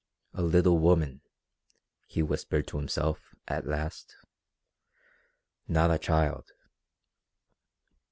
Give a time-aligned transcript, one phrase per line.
[0.33, 1.21] "A little woman,"
[2.07, 4.15] he whispered to himself at last.
[5.67, 6.53] "Not a child."